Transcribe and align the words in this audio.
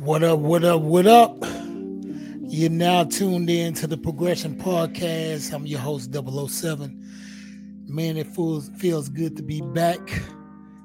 What 0.00 0.22
up, 0.22 0.38
what 0.38 0.64
up, 0.64 0.80
what 0.80 1.06
up? 1.06 1.36
You're 2.48 2.70
now 2.70 3.04
tuned 3.04 3.50
in 3.50 3.74
to 3.74 3.86
the 3.86 3.98
Progression 3.98 4.54
Podcast. 4.56 5.52
I'm 5.52 5.66
your 5.66 5.80
host, 5.80 6.10
007. 6.14 7.84
Man, 7.86 8.16
it 8.16 8.26
feels, 8.28 8.70
feels 8.78 9.10
good 9.10 9.36
to 9.36 9.42
be 9.42 9.60
back. 9.60 10.00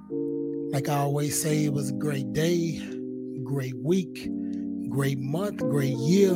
Like 0.10 0.90
I 0.90 0.98
always 0.98 1.42
say, 1.42 1.64
it 1.64 1.72
was 1.72 1.92
a 1.92 1.94
great 1.94 2.34
day, 2.34 2.86
great 3.42 3.78
week, 3.78 4.30
great 4.90 5.20
month, 5.20 5.60
great 5.60 5.96
year. 5.96 6.34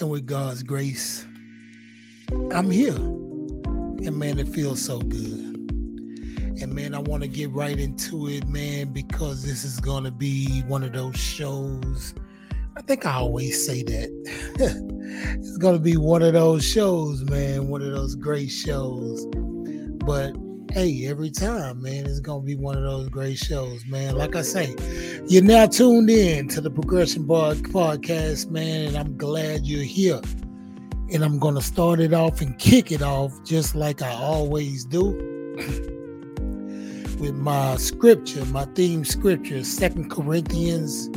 and 0.00 0.08
with 0.08 0.24
God's 0.24 0.62
grace, 0.62 1.26
I'm 2.50 2.70
here. 2.70 2.96
And 2.96 4.16
man, 4.16 4.38
it 4.38 4.48
feels 4.48 4.80
so 4.80 5.00
good. 5.00 5.49
And 6.60 6.74
man, 6.74 6.94
I 6.94 6.98
want 6.98 7.22
to 7.22 7.28
get 7.28 7.50
right 7.52 7.78
into 7.78 8.28
it, 8.28 8.46
man, 8.48 8.92
because 8.92 9.42
this 9.44 9.64
is 9.64 9.78
going 9.78 10.04
to 10.04 10.10
be 10.10 10.62
one 10.62 10.82
of 10.82 10.92
those 10.92 11.16
shows. 11.16 12.14
I 12.76 12.82
think 12.82 13.06
I 13.06 13.14
always 13.14 13.64
say 13.64 13.82
that. 13.82 14.10
it's 15.38 15.58
going 15.58 15.74
to 15.74 15.80
be 15.80 15.96
one 15.96 16.22
of 16.22 16.32
those 16.32 16.64
shows, 16.64 17.22
man, 17.24 17.68
one 17.68 17.82
of 17.82 17.92
those 17.92 18.14
great 18.14 18.48
shows. 18.48 19.26
But 20.04 20.34
hey, 20.72 21.06
every 21.06 21.30
time, 21.30 21.82
man, 21.82 22.06
it's 22.06 22.20
going 22.20 22.42
to 22.42 22.46
be 22.46 22.54
one 22.54 22.76
of 22.76 22.82
those 22.82 23.08
great 23.08 23.38
shows, 23.38 23.84
man. 23.86 24.16
Like 24.16 24.36
I 24.36 24.42
say, 24.42 24.74
you're 25.28 25.42
now 25.42 25.66
tuned 25.66 26.10
in 26.10 26.48
to 26.48 26.60
the 26.60 26.70
Progression 26.70 27.26
Bar 27.26 27.54
podcast, 27.54 28.50
man, 28.50 28.88
and 28.88 28.96
I'm 28.96 29.16
glad 29.16 29.66
you're 29.66 29.82
here. 29.82 30.20
And 31.12 31.24
I'm 31.24 31.38
going 31.38 31.56
to 31.56 31.62
start 31.62 32.00
it 32.00 32.12
off 32.12 32.40
and 32.40 32.58
kick 32.58 32.92
it 32.92 33.02
off 33.02 33.32
just 33.44 33.74
like 33.74 34.00
I 34.02 34.12
always 34.12 34.84
do. 34.84 35.86
with 37.20 37.34
my 37.34 37.76
scripture, 37.76 38.44
my 38.46 38.64
theme 38.74 39.04
scripture, 39.04 39.62
Second 39.62 40.10
Corinthians 40.10 41.08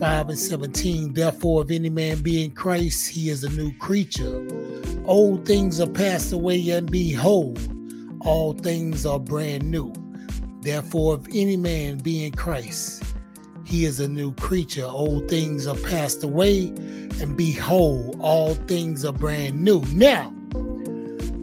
5 0.00 0.28
and 0.30 0.38
17. 0.38 1.12
Therefore, 1.12 1.62
if 1.62 1.70
any 1.70 1.90
man 1.90 2.22
be 2.22 2.42
in 2.44 2.50
Christ, 2.52 3.10
he 3.10 3.28
is 3.28 3.44
a 3.44 3.50
new 3.50 3.72
creature. 3.76 4.46
Old 5.04 5.44
things 5.46 5.80
are 5.80 5.88
passed 5.88 6.32
away, 6.32 6.70
and 6.70 6.90
behold, 6.90 7.58
all 8.22 8.54
things 8.54 9.04
are 9.04 9.20
brand 9.20 9.70
new. 9.70 9.92
Therefore, 10.62 11.20
if 11.20 11.26
any 11.34 11.58
man 11.58 11.98
be 11.98 12.24
in 12.24 12.32
Christ, 12.32 13.04
he 13.66 13.84
is 13.84 14.00
a 14.00 14.08
new 14.08 14.32
creature. 14.36 14.86
Old 14.86 15.28
things 15.28 15.66
are 15.66 15.76
passed 15.76 16.24
away, 16.24 16.68
and 17.20 17.36
behold, 17.36 18.16
all 18.20 18.54
things 18.54 19.04
are 19.04 19.12
brand 19.12 19.62
new. 19.62 19.82
Now, 19.92 20.32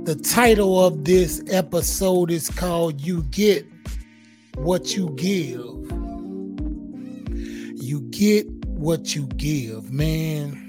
the 0.06 0.16
title 0.16 0.84
of 0.84 1.06
this 1.06 1.44
episode 1.48 2.32
is 2.32 2.50
called 2.50 3.00
You 3.02 3.22
Get 3.24 3.68
what 4.56 4.96
you 4.96 5.10
give. 5.12 5.60
You 7.82 8.02
get 8.12 8.48
what 8.66 9.16
you 9.16 9.28
give, 9.38 9.92
man. 9.92 10.68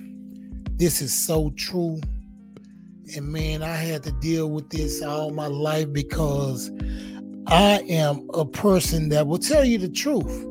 This 0.76 1.02
is 1.02 1.14
so 1.14 1.50
true. 1.56 2.00
And 3.14 3.28
man, 3.28 3.62
I 3.62 3.74
had 3.74 4.02
to 4.04 4.12
deal 4.12 4.50
with 4.50 4.70
this 4.70 5.02
all 5.02 5.30
my 5.30 5.46
life 5.46 5.92
because 5.92 6.70
I 7.46 7.84
am 7.88 8.28
a 8.34 8.44
person 8.44 9.08
that 9.10 9.26
will 9.26 9.38
tell 9.38 9.64
you 9.64 9.78
the 9.78 9.88
truth. 9.88 10.48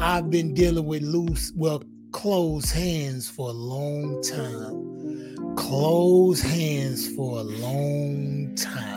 I've 0.00 0.30
been 0.30 0.54
dealing 0.54 0.86
with 0.86 1.02
loose, 1.02 1.52
well, 1.54 1.82
closed 2.12 2.72
hands 2.72 3.28
for 3.28 3.50
a 3.50 3.52
long 3.52 4.22
time. 4.22 5.54
Closed 5.56 6.44
hands 6.44 7.14
for 7.14 7.38
a 7.38 7.42
long 7.42 8.54
time 8.56 8.95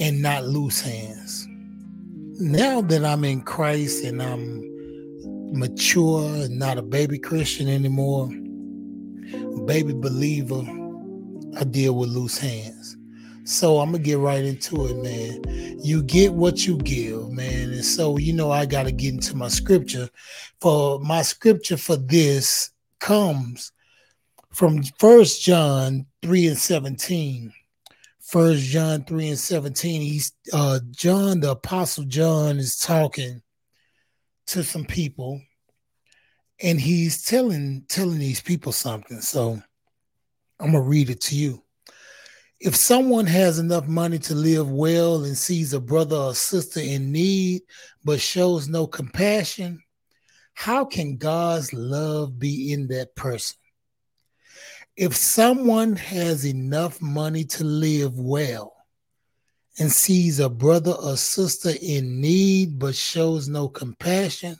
and 0.00 0.22
not 0.22 0.44
loose 0.44 0.80
hands. 0.80 1.46
Now 2.40 2.80
that 2.80 3.04
I'm 3.04 3.22
in 3.24 3.42
Christ 3.42 4.02
and 4.02 4.22
I'm 4.22 4.64
mature 5.52 6.24
and 6.44 6.58
not 6.58 6.78
a 6.78 6.82
baby 6.82 7.18
Christian 7.18 7.68
anymore, 7.68 8.28
baby 9.66 9.92
believer, 9.92 10.62
I 11.58 11.64
deal 11.64 11.94
with 11.94 12.08
loose 12.08 12.38
hands. 12.38 12.96
So 13.44 13.80
I'm 13.80 13.92
gonna 13.92 14.02
get 14.02 14.18
right 14.18 14.42
into 14.42 14.86
it, 14.86 14.96
man. 14.96 15.78
You 15.82 16.02
get 16.02 16.32
what 16.32 16.66
you 16.66 16.78
give, 16.78 17.30
man. 17.30 17.72
And 17.72 17.84
so 17.84 18.16
you 18.16 18.32
know 18.32 18.50
I 18.50 18.64
gotta 18.64 18.92
get 18.92 19.12
into 19.12 19.36
my 19.36 19.48
scripture. 19.48 20.08
For 20.60 20.98
my 21.00 21.22
scripture 21.22 21.76
for 21.76 21.96
this 21.96 22.70
comes 23.00 23.72
from 24.52 24.82
First 24.98 25.42
John 25.42 26.06
3 26.22 26.48
and 26.48 26.58
17. 26.58 27.52
First 28.30 28.62
John 28.62 29.02
3 29.02 29.30
and 29.30 29.38
17. 29.38 30.02
He's 30.02 30.30
uh 30.52 30.78
John, 30.92 31.40
the 31.40 31.50
apostle 31.50 32.04
John, 32.04 32.58
is 32.60 32.78
talking 32.78 33.42
to 34.46 34.62
some 34.62 34.84
people 34.84 35.42
and 36.62 36.80
he's 36.80 37.24
telling 37.24 37.84
telling 37.88 38.20
these 38.20 38.40
people 38.40 38.70
something. 38.70 39.20
So 39.20 39.60
I'm 40.60 40.66
gonna 40.70 40.80
read 40.80 41.10
it 41.10 41.20
to 41.22 41.34
you. 41.34 41.64
If 42.60 42.76
someone 42.76 43.26
has 43.26 43.58
enough 43.58 43.88
money 43.88 44.20
to 44.20 44.34
live 44.36 44.70
well 44.70 45.24
and 45.24 45.36
sees 45.36 45.72
a 45.72 45.80
brother 45.80 46.14
or 46.14 46.34
sister 46.36 46.78
in 46.78 47.10
need 47.10 47.62
but 48.04 48.20
shows 48.20 48.68
no 48.68 48.86
compassion, 48.86 49.82
how 50.54 50.84
can 50.84 51.16
God's 51.16 51.72
love 51.72 52.38
be 52.38 52.72
in 52.72 52.86
that 52.88 53.16
person? 53.16 53.56
If 55.00 55.16
someone 55.16 55.96
has 55.96 56.44
enough 56.44 57.00
money 57.00 57.42
to 57.42 57.64
live 57.64 58.20
well 58.20 58.76
and 59.78 59.90
sees 59.90 60.38
a 60.38 60.50
brother 60.50 60.90
or 60.90 61.16
sister 61.16 61.72
in 61.80 62.20
need 62.20 62.78
but 62.78 62.94
shows 62.94 63.48
no 63.48 63.66
compassion, 63.66 64.58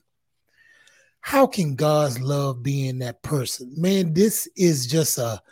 how 1.20 1.46
can 1.46 1.74
God's 1.74 2.22
love 2.22 2.62
be 2.62 2.88
in 2.88 3.00
that 3.00 3.22
person? 3.22 3.74
Man, 3.76 4.14
this 4.14 4.48
is 4.56 4.86
just 4.86 5.18
a 5.18 5.42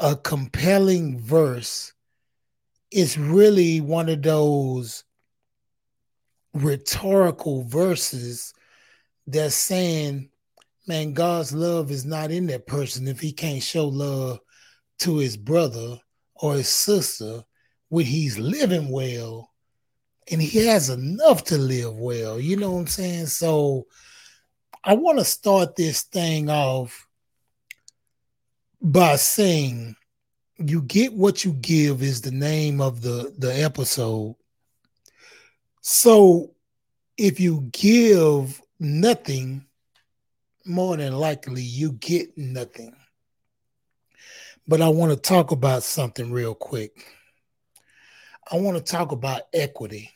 a 0.00 0.16
compelling 0.16 1.20
verse. 1.20 1.92
It's 2.90 3.16
really 3.16 3.80
one 3.80 4.08
of 4.08 4.22
those 4.22 5.04
rhetorical 6.52 7.62
verses 7.62 8.54
that's 9.28 9.54
saying 9.54 10.30
man, 10.86 11.14
God's 11.14 11.52
love 11.52 11.90
is 11.90 12.04
not 12.04 12.30
in 12.30 12.46
that 12.48 12.66
person 12.66 13.08
if 13.08 13.20
he 13.20 13.32
can't 13.32 13.62
show 13.62 13.88
love 13.88 14.40
to 15.00 15.18
his 15.18 15.36
brother 15.36 15.98
or 16.34 16.54
his 16.54 16.68
sister 16.68 17.42
when 17.88 18.06
he's 18.06 18.38
living 18.38 18.90
well 18.90 19.50
and 20.30 20.40
he 20.40 20.66
has 20.66 20.90
enough 20.90 21.44
to 21.44 21.58
live 21.58 21.96
well. 21.96 22.40
You 22.40 22.56
know 22.56 22.72
what 22.72 22.80
I'm 22.80 22.86
saying? 22.86 23.26
So 23.26 23.86
I 24.82 24.94
want 24.94 25.18
to 25.18 25.24
start 25.24 25.76
this 25.76 26.02
thing 26.02 26.50
off 26.50 27.06
by 28.80 29.16
saying 29.16 29.96
you 30.58 30.82
get 30.82 31.12
what 31.12 31.44
you 31.44 31.52
give 31.52 32.02
is 32.02 32.20
the 32.20 32.30
name 32.30 32.80
of 32.80 33.00
the 33.00 33.34
the 33.38 33.52
episode. 33.62 34.36
So 35.80 36.52
if 37.16 37.40
you 37.40 37.68
give 37.72 38.60
nothing 38.78 39.66
more 40.64 40.96
than 40.96 41.14
likely 41.14 41.62
you 41.62 41.92
get 41.92 42.36
nothing. 42.36 42.94
But 44.66 44.80
I 44.80 44.88
want 44.88 45.12
to 45.12 45.16
talk 45.16 45.50
about 45.50 45.82
something 45.82 46.32
real 46.32 46.54
quick. 46.54 47.06
I 48.50 48.56
want 48.56 48.76
to 48.76 48.82
talk 48.82 49.12
about 49.12 49.42
equity. 49.52 50.10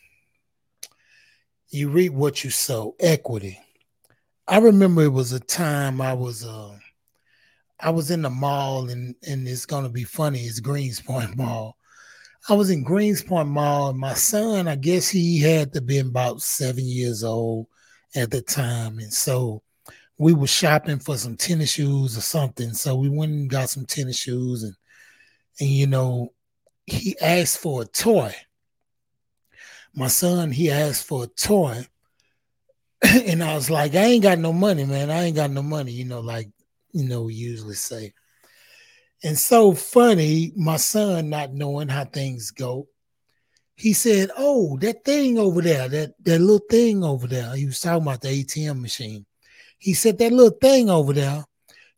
You 1.71 1.91
reap 1.91 2.13
what 2.13 2.45
you 2.45 2.51
sow, 2.51 2.97
equity. 2.99 3.61
I 4.47 4.59
remember 4.59 5.03
it 5.03 5.13
was 5.13 5.33
a 5.33 5.41
time 5.41 6.01
I 6.01 6.15
was 6.15 6.47
uh 6.47 6.75
I 7.81 7.91
was 7.91 8.11
in 8.11 8.23
the 8.23 8.31
mall 8.31 8.89
and 8.89 9.15
and 9.27 9.47
it's 9.47 9.67
gonna 9.67 9.91
be 9.91 10.05
funny, 10.05 10.41
it's 10.41 10.61
Greenspoint 10.61 11.37
Mall. 11.37 11.77
I 12.49 12.55
was 12.55 12.71
in 12.71 12.85
Greenspoint 12.85 13.49
Mall 13.49 13.91
and 13.91 13.99
my 13.99 14.15
son, 14.15 14.67
I 14.67 14.77
guess 14.77 15.09
he 15.09 15.41
had 15.41 15.75
to 15.75 15.83
be 15.83 15.99
about 15.99 16.41
seven 16.41 16.87
years 16.87 17.23
old 17.23 17.67
at 18.15 18.31
the 18.31 18.41
time. 18.41 18.99
And 18.99 19.13
so 19.13 19.63
we 20.19 20.35
were 20.35 20.49
shopping 20.49 20.99
for 20.99 21.17
some 21.17 21.37
tennis 21.37 21.71
shoes 21.71 22.19
or 22.19 22.21
something. 22.21 22.75
So 22.75 22.97
we 22.97 23.09
went 23.09 23.33
and 23.33 23.49
got 23.49 23.71
some 23.71 23.87
tennis 23.87 24.19
shoes 24.19 24.65
and 24.65 24.75
and 25.61 25.69
you 25.69 25.87
know, 25.87 26.33
he 26.87 27.17
asked 27.21 27.59
for 27.59 27.83
a 27.83 27.85
toy. 27.85 28.35
My 29.95 30.09
son, 30.09 30.53
he 30.53 30.71
asked 30.71 31.07
for 31.07 31.25
a 31.25 31.27
toy. 31.27 31.87
and 33.03 33.43
I 33.43 33.55
was 33.55 33.71
like, 33.71 33.95
I 33.95 34.05
ain't 34.05 34.23
got 34.23 34.39
no 34.39 34.53
money, 34.53 34.85
man. 34.85 35.11
I 35.11 35.25
ain't 35.25 35.37
got 35.37 35.51
no 35.51 35.63
money, 35.63 35.93
you 35.93 36.05
know, 36.05 36.21
like 36.21 36.49
you 36.93 37.09
know, 37.09 37.23
we 37.23 37.35
usually 37.35 37.75
say. 37.75 38.13
And 39.23 39.39
so 39.39 39.73
funny, 39.73 40.53
my 40.57 40.77
son 40.77 41.29
not 41.29 41.53
knowing 41.53 41.89
how 41.89 42.05
things 42.05 42.51
go, 42.51 42.89
he 43.75 43.93
said, 43.93 44.31
Oh, 44.37 44.77
that 44.79 45.05
thing 45.05 45.39
over 45.39 45.61
there, 45.61 45.89
that, 45.89 46.15
that 46.25 46.41
little 46.41 46.67
thing 46.71 47.05
over 47.05 47.27
there. 47.27 47.55
He 47.55 47.67
was 47.67 47.81
talking 47.81 48.03
about 48.03 48.21
the 48.21 48.45
ATM 48.45 48.81
machine. 48.81 49.27
He 49.79 49.95
said 49.95 50.19
that 50.19 50.33
little 50.33 50.59
thing 50.59 50.91
over 50.91 51.13
there, 51.13 51.45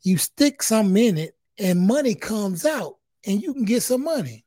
you 0.02 0.18
stick 0.18 0.62
some 0.62 0.96
in 0.96 1.18
it 1.18 1.36
and 1.58 1.86
money 1.86 2.14
comes 2.14 2.64
out 2.64 2.96
and 3.26 3.42
you 3.42 3.52
can 3.52 3.64
get 3.64 3.82
some 3.82 4.04
money. 4.04 4.44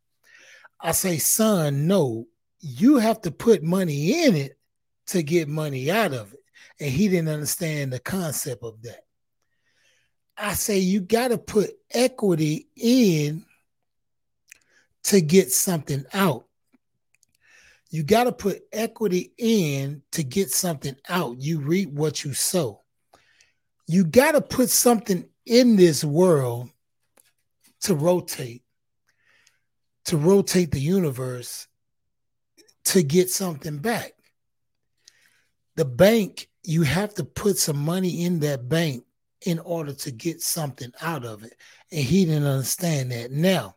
I 0.79 0.91
say, 0.91 1.17
son, 1.17 1.87
no, 1.87 2.27
you 2.59 2.97
have 2.97 3.21
to 3.21 3.31
put 3.31 3.63
money 3.63 4.25
in 4.25 4.35
it 4.35 4.57
to 5.07 5.23
get 5.23 5.47
money 5.47 5.89
out 5.91 6.13
of 6.13 6.33
it. 6.33 6.39
And 6.79 6.89
he 6.89 7.07
didn't 7.07 7.29
understand 7.29 7.93
the 7.93 7.99
concept 7.99 8.63
of 8.63 8.81
that. 8.83 9.01
I 10.37 10.53
say 10.53 10.79
you 10.79 11.01
got 11.01 11.29
to 11.29 11.37
put 11.37 11.71
equity 11.91 12.67
in 12.75 13.45
to 15.03 15.21
get 15.21 15.51
something 15.51 16.05
out. 16.13 16.45
You 17.89 18.03
got 18.03 18.23
to 18.23 18.31
put 18.31 18.63
equity 18.71 19.33
in 19.37 20.01
to 20.13 20.23
get 20.23 20.49
something 20.49 20.95
out. 21.07 21.39
You 21.39 21.59
reap 21.59 21.89
what 21.89 22.23
you 22.23 22.33
sow. 22.33 22.82
You 23.87 24.05
got 24.05 24.33
to 24.33 24.41
put 24.41 24.69
something 24.69 25.27
in 25.45 25.75
this 25.75 26.03
world 26.03 26.69
to 27.81 27.95
rotate, 27.95 28.63
to 30.05 30.17
rotate 30.17 30.71
the 30.71 30.79
universe 30.79 31.67
to 32.85 33.03
get 33.03 33.29
something 33.29 33.77
back. 33.77 34.13
The 35.75 35.85
bank, 35.85 36.49
you 36.63 36.83
have 36.83 37.13
to 37.15 37.23
put 37.23 37.57
some 37.57 37.77
money 37.77 38.23
in 38.23 38.39
that 38.39 38.69
bank 38.69 39.03
in 39.45 39.59
order 39.59 39.93
to 39.93 40.11
get 40.11 40.41
something 40.41 40.91
out 41.01 41.25
of 41.25 41.43
it. 41.43 41.53
And 41.91 42.01
he 42.01 42.25
didn't 42.25 42.47
understand 42.47 43.11
that. 43.11 43.31
Now, 43.31 43.75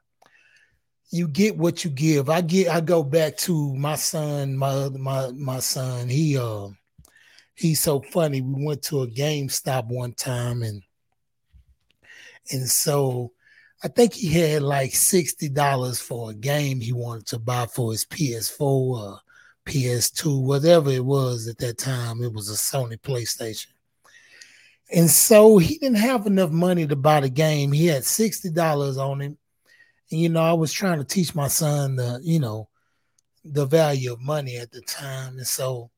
you 1.10 1.28
get 1.28 1.56
what 1.56 1.84
you 1.84 1.90
give. 1.90 2.28
I 2.28 2.40
get 2.40 2.68
I 2.68 2.80
go 2.80 3.02
back 3.02 3.36
to 3.38 3.74
my 3.74 3.96
son, 3.96 4.56
my 4.56 4.88
my 4.90 5.30
my 5.30 5.60
son. 5.60 6.08
He 6.08 6.36
uh 6.36 6.68
he's 7.56 7.80
so 7.80 8.00
funny. 8.00 8.40
We 8.40 8.64
went 8.64 8.82
to 8.84 9.02
a 9.02 9.08
GameStop 9.08 9.86
one 9.86 10.12
time 10.12 10.62
and 10.62 10.82
and 12.50 12.68
so 12.68 13.32
I 13.82 13.88
think 13.88 14.14
he 14.14 14.32
had 14.32 14.62
like 14.62 14.92
$60 14.92 16.00
for 16.00 16.30
a 16.30 16.34
game 16.34 16.80
he 16.80 16.92
wanted 16.92 17.26
to 17.28 17.38
buy 17.38 17.66
for 17.66 17.92
his 17.92 18.04
PS4 18.04 18.60
or 18.60 19.20
PS2, 19.66 20.42
whatever 20.42 20.90
it 20.90 21.04
was 21.04 21.48
at 21.48 21.58
that 21.58 21.78
time. 21.78 22.22
It 22.22 22.32
was 22.32 22.48
a 22.48 22.54
Sony 22.54 22.98
PlayStation. 22.98 23.66
And 24.92 25.10
so 25.10 25.58
he 25.58 25.78
didn't 25.78 25.98
have 25.98 26.26
enough 26.26 26.50
money 26.50 26.86
to 26.86 26.96
buy 26.96 27.20
the 27.20 27.28
game. 27.28 27.72
He 27.72 27.86
had 27.86 28.02
$60 28.02 28.96
on 28.98 29.20
him. 29.20 29.38
And, 30.10 30.20
you 30.20 30.28
know, 30.28 30.42
I 30.42 30.52
was 30.52 30.72
trying 30.72 30.98
to 30.98 31.04
teach 31.04 31.34
my 31.34 31.48
son 31.48 31.96
the, 31.96 32.20
you 32.22 32.38
know, 32.38 32.68
the 33.44 33.66
value 33.66 34.12
of 34.12 34.20
money 34.20 34.56
at 34.56 34.70
the 34.70 34.80
time. 34.82 35.38
And 35.38 35.46
so 35.46 35.90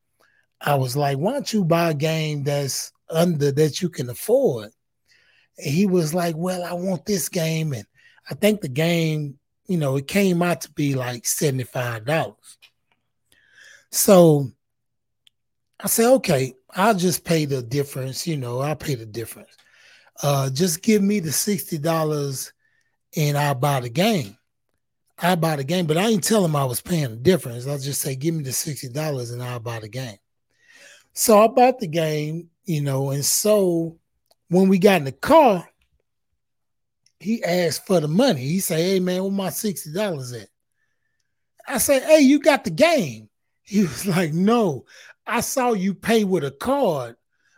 I 0.60 0.74
was 0.74 0.96
like, 0.96 1.18
why 1.18 1.32
don't 1.32 1.52
you 1.52 1.64
buy 1.64 1.90
a 1.90 1.94
game 1.94 2.44
that's 2.44 2.92
under 3.10 3.52
that 3.52 3.80
you 3.80 3.88
can 3.88 4.10
afford? 4.10 4.70
And 5.56 5.66
he 5.66 5.86
was 5.86 6.14
like, 6.14 6.36
well, 6.36 6.64
I 6.64 6.72
want 6.72 7.06
this 7.06 7.28
game. 7.28 7.72
And 7.72 7.86
I 8.30 8.34
think 8.34 8.60
the 8.60 8.68
game, 8.68 9.38
you 9.66 9.76
know, 9.76 9.96
it 9.96 10.08
came 10.08 10.42
out 10.42 10.62
to 10.62 10.72
be 10.72 10.94
like 10.94 11.22
$75. 11.24 12.34
So 13.90 14.50
I 15.80 15.86
said, 15.86 16.12
okay, 16.14 16.54
I'll 16.74 16.94
just 16.94 17.24
pay 17.24 17.44
the 17.44 17.62
difference. 17.62 18.26
You 18.26 18.36
know, 18.36 18.60
I'll 18.60 18.76
pay 18.76 18.94
the 18.94 19.06
difference. 19.06 19.56
Uh, 20.22 20.50
just 20.50 20.82
give 20.82 21.02
me 21.02 21.20
the 21.20 21.30
$60 21.30 22.52
and 23.16 23.38
I'll 23.38 23.54
buy 23.54 23.80
the 23.80 23.88
game. 23.88 24.36
I 25.20 25.34
buy 25.34 25.56
the 25.56 25.64
game, 25.64 25.86
but 25.86 25.96
I 25.96 26.08
ain't 26.08 26.22
tell 26.22 26.44
him 26.44 26.54
I 26.54 26.64
was 26.64 26.80
paying 26.80 27.10
the 27.10 27.16
difference. 27.16 27.66
I'll 27.66 27.78
just 27.78 28.00
say, 28.00 28.14
give 28.14 28.34
me 28.34 28.44
the 28.44 28.50
$60 28.50 29.32
and 29.32 29.42
I'll 29.42 29.58
buy 29.60 29.80
the 29.80 29.88
game. 29.88 30.18
So 31.18 31.42
I 31.42 31.48
bought 31.48 31.80
the 31.80 31.88
game, 31.88 32.48
you 32.64 32.80
know, 32.80 33.10
and 33.10 33.24
so 33.24 33.98
when 34.50 34.68
we 34.68 34.78
got 34.78 34.98
in 34.98 35.04
the 35.04 35.10
car, 35.10 35.68
he 37.18 37.42
asked 37.42 37.88
for 37.88 37.98
the 37.98 38.06
money. 38.06 38.42
He 38.42 38.60
said, 38.60 38.78
Hey 38.78 39.00
man, 39.00 39.24
where 39.24 39.32
my 39.32 39.48
$60 39.48 40.40
at? 40.40 40.48
I 41.66 41.78
said, 41.78 42.04
Hey, 42.04 42.20
you 42.20 42.38
got 42.38 42.62
the 42.62 42.70
game. 42.70 43.28
He 43.64 43.80
was 43.80 44.06
like, 44.06 44.32
No, 44.32 44.84
I 45.26 45.40
saw 45.40 45.72
you 45.72 45.92
pay 45.92 46.22
with 46.22 46.44
a 46.44 46.52
card, 46.52 47.16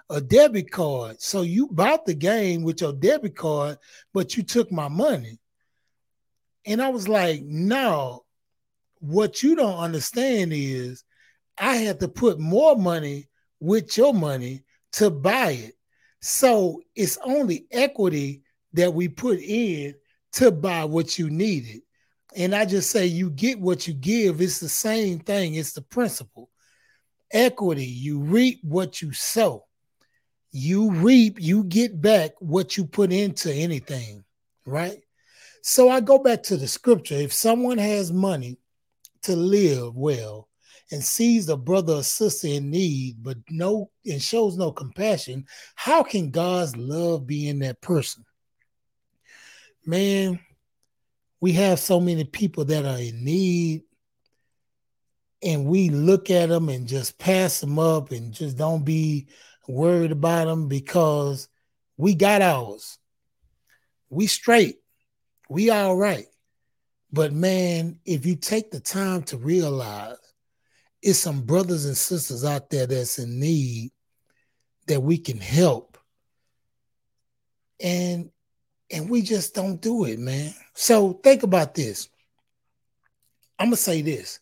a 0.08 0.22
debit 0.22 0.70
card. 0.70 1.20
So 1.20 1.42
you 1.42 1.68
bought 1.68 2.06
the 2.06 2.14
game 2.14 2.62
with 2.62 2.80
your 2.80 2.94
debit 2.94 3.36
card, 3.36 3.76
but 4.14 4.38
you 4.38 4.42
took 4.42 4.72
my 4.72 4.88
money. 4.88 5.38
And 6.64 6.80
I 6.80 6.88
was 6.88 7.08
like, 7.08 7.42
no, 7.42 8.24
what 9.00 9.42
you 9.42 9.54
don't 9.54 9.78
understand 9.78 10.54
is 10.54 11.04
I 11.58 11.76
had 11.76 12.00
to 12.00 12.08
put 12.08 12.40
more 12.40 12.74
money 12.74 13.26
with 13.60 13.96
your 13.96 14.12
money 14.12 14.64
to 14.92 15.10
buy 15.10 15.52
it. 15.52 15.74
So 16.20 16.82
it's 16.94 17.18
only 17.24 17.66
equity 17.70 18.42
that 18.72 18.92
we 18.92 19.08
put 19.08 19.38
in 19.40 19.94
to 20.32 20.50
buy 20.50 20.84
what 20.84 21.18
you 21.18 21.30
needed. 21.30 21.82
And 22.36 22.54
I 22.54 22.64
just 22.64 22.90
say 22.90 23.06
you 23.06 23.30
get 23.30 23.60
what 23.60 23.86
you 23.88 23.94
give. 23.94 24.40
It's 24.40 24.60
the 24.60 24.68
same 24.68 25.18
thing, 25.18 25.54
it's 25.54 25.72
the 25.72 25.82
principle 25.82 26.50
equity. 27.32 27.86
You 27.86 28.20
reap 28.20 28.60
what 28.62 29.00
you 29.00 29.12
sow. 29.12 29.66
You 30.52 30.90
reap, 30.90 31.40
you 31.40 31.64
get 31.64 32.00
back 32.00 32.32
what 32.40 32.76
you 32.76 32.84
put 32.84 33.12
into 33.12 33.52
anything, 33.52 34.24
right? 34.66 35.00
So 35.62 35.88
I 35.88 36.00
go 36.00 36.18
back 36.18 36.42
to 36.44 36.56
the 36.56 36.66
scripture. 36.66 37.14
If 37.14 37.32
someone 37.32 37.78
has 37.78 38.12
money 38.12 38.58
to 39.22 39.36
live 39.36 39.94
well 39.94 40.48
and 40.90 41.02
sees 41.02 41.48
a 41.48 41.56
brother 41.56 41.94
or 41.94 42.02
sister 42.02 42.48
in 42.48 42.70
need, 42.70 43.22
but 43.22 43.36
no 43.48 43.90
and 44.04 44.20
shows 44.20 44.56
no 44.56 44.72
compassion, 44.72 45.46
how 45.74 46.02
can 46.02 46.30
God's 46.30 46.76
love 46.76 47.26
be 47.26 47.48
in 47.48 47.60
that 47.60 47.80
person? 47.80 48.24
Man, 49.86 50.40
we 51.40 51.52
have 51.52 51.78
so 51.78 52.00
many 52.00 52.24
people 52.24 52.64
that 52.66 52.84
are 52.84 52.98
in 52.98 53.24
need 53.24 53.82
and 55.42 55.64
we 55.64 55.88
look 55.88 56.30
at 56.30 56.48
them 56.48 56.68
and 56.68 56.86
just 56.86 57.18
pass 57.18 57.60
them 57.60 57.78
up 57.78 58.10
and 58.12 58.32
just 58.32 58.58
don't 58.58 58.84
be 58.84 59.28
worried 59.66 60.12
about 60.12 60.46
them 60.46 60.68
because 60.68 61.48
we 61.96 62.14
got 62.14 62.42
ours. 62.42 62.98
We 64.10 64.26
straight. 64.26 64.76
We 65.48 65.70
all 65.70 65.96
right. 65.96 66.26
But 67.12 67.32
man, 67.32 67.98
if 68.04 68.26
you 68.26 68.36
take 68.36 68.70
the 68.70 68.80
time 68.80 69.22
to 69.24 69.36
realize 69.36 70.16
it's 71.02 71.18
some 71.18 71.42
brothers 71.42 71.86
and 71.86 71.96
sisters 71.96 72.44
out 72.44 72.70
there 72.70 72.86
that's 72.86 73.18
in 73.18 73.40
need 73.40 73.90
that 74.86 75.00
we 75.00 75.18
can 75.18 75.38
help. 75.38 75.96
And 77.82 78.30
and 78.92 79.08
we 79.08 79.22
just 79.22 79.54
don't 79.54 79.80
do 79.80 80.04
it, 80.04 80.18
man. 80.18 80.52
So 80.74 81.12
think 81.12 81.42
about 81.42 81.74
this. 81.74 82.08
I'm 83.58 83.68
gonna 83.68 83.76
say 83.76 84.02
this 84.02 84.40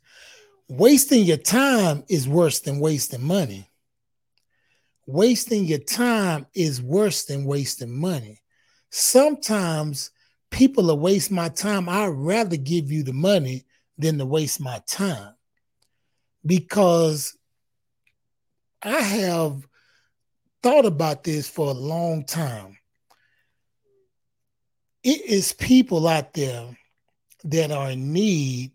wasting 0.69 1.25
your 1.25 1.37
time 1.37 2.05
is 2.09 2.29
worse 2.29 2.61
than 2.61 2.81
wasting 2.81 3.23
money. 3.23 3.69
Wasting 5.07 5.65
your 5.65 5.79
time 5.79 6.47
is 6.55 6.83
worse 6.83 7.25
than 7.25 7.45
wasting 7.45 7.95
money. 7.95 8.43
Sometimes 8.91 10.11
people 10.51 10.85
will 10.85 10.99
waste 10.99 11.31
my 11.31 11.49
time. 11.49 11.89
I'd 11.89 12.09
rather 12.09 12.57
give 12.57 12.91
you 12.91 13.03
the 13.03 13.13
money 13.13 13.65
than 13.97 14.19
to 14.19 14.27
waste 14.27 14.61
my 14.61 14.83
time 14.87 15.35
because 16.45 17.37
I 18.83 19.01
have 19.01 19.67
thought 20.63 20.87
about 20.87 21.25
this 21.25 21.49
for 21.49 21.69
a 21.69 21.73
long 21.73 22.25
time. 22.25 22.77
It 25.03 25.25
is 25.25 25.53
people 25.53 26.07
out 26.07 26.33
there 26.35 26.77
that 27.45 27.71
are 27.71 27.91
in 27.91 28.13
need 28.13 28.73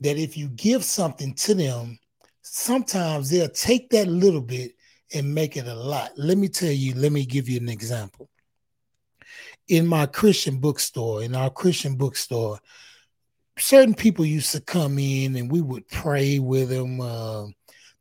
that 0.00 0.16
if 0.16 0.36
you 0.36 0.48
give 0.48 0.84
something 0.84 1.34
to 1.34 1.54
them, 1.54 1.98
sometimes 2.42 3.30
they'll 3.30 3.48
take 3.48 3.90
that 3.90 4.08
little 4.08 4.40
bit 4.40 4.72
and 5.14 5.34
make 5.34 5.56
it 5.56 5.66
a 5.66 5.74
lot. 5.74 6.12
Let 6.16 6.38
me 6.38 6.48
tell 6.48 6.70
you, 6.70 6.94
let 6.94 7.12
me 7.12 7.24
give 7.24 7.48
you 7.48 7.58
an 7.58 7.68
example. 7.68 8.28
In 9.68 9.86
my 9.86 10.06
Christian 10.06 10.58
bookstore, 10.58 11.22
in 11.22 11.34
our 11.34 11.50
Christian 11.50 11.96
bookstore, 11.96 12.58
certain 13.58 13.94
people 13.94 14.24
used 14.24 14.52
to 14.52 14.60
come 14.60 14.98
in 14.98 15.36
and 15.36 15.50
we 15.50 15.60
would 15.60 15.88
pray 15.88 16.38
with 16.38 16.68
them, 16.70 17.00
uh, 17.00 17.46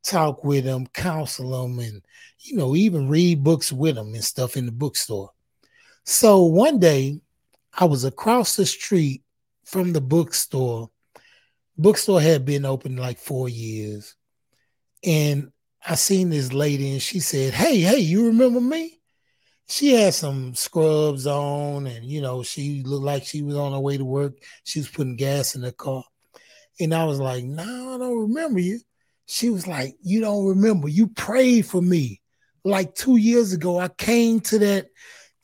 talk 0.04 0.44
with 0.44 0.66
them, 0.66 0.88
counsel 0.88 1.52
them, 1.52 1.80
and 1.80 2.02
you 2.40 2.56
know, 2.56 2.76
even 2.76 3.10
read 3.10 3.44
books 3.44 3.72
with 3.72 3.96
them 3.96 4.14
and 4.14 4.24
stuff 4.24 4.56
in 4.56 4.66
the 4.66 4.72
bookstore. 4.72 5.32
So 6.06 6.44
one 6.44 6.80
day 6.80 7.20
I 7.74 7.86
was 7.86 8.06
across 8.06 8.56
the 8.56 8.66
street 8.66 9.24
from 9.66 9.94
the 9.94 10.02
bookstore 10.02 10.90
bookstore 11.78 12.22
had 12.22 12.46
been 12.46 12.66
open 12.66 12.98
like 12.98 13.20
four 13.20 13.48
years. 13.48 14.16
And 15.04 15.52
I 15.88 15.96
seen 15.96 16.30
this 16.30 16.52
lady 16.54 16.92
and 16.92 17.02
she 17.02 17.20
said, 17.20 17.54
Hey, 17.54 17.80
hey, 17.80 18.00
you 18.00 18.28
remember 18.28 18.60
me? 18.60 18.97
She 19.70 19.94
had 19.94 20.14
some 20.14 20.56
scrubs 20.56 21.28
on 21.28 21.88
and 21.88 22.06
you 22.06 22.22
know, 22.22 22.44
she 22.44 22.84
looked 22.84 23.04
like 23.04 23.26
she 23.26 23.42
was 23.42 23.56
on 23.56 23.74
her 23.74 23.80
way 23.80 23.98
to 23.98 24.06
work. 24.06 24.34
She 24.64 24.80
was 24.80 24.88
putting 24.88 25.16
gas 25.18 25.56
in 25.56 25.62
the 25.62 25.72
car. 25.72 26.04
And 26.80 26.94
I 26.94 27.06
was 27.06 27.20
like, 27.20 27.44
No, 27.44 27.96
I 27.96 27.98
don't 27.98 28.20
remember 28.20 28.60
you. 28.60 28.80
She 29.26 29.50
was 29.50 29.68
like, 29.68 29.96
You 30.02 30.22
don't 30.22 30.46
remember. 30.46 30.88
You 30.88 31.08
prayed 31.08 31.66
for 31.66 31.82
me. 31.82 32.22
Like 32.64 32.96
two 32.96 33.18
years 33.18 33.54
ago, 33.54 33.80
I 33.80 33.90
came 33.90 34.40
to 34.42 34.60
that 34.60 34.88